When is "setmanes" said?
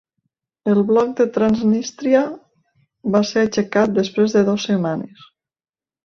4.71-5.29